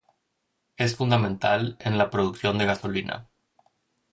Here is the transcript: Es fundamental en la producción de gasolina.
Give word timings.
Es 0.77 0.95
fundamental 0.95 1.77
en 1.79 1.99
la 1.99 2.09
producción 2.09 2.57
de 2.57 2.65
gasolina. 2.65 3.29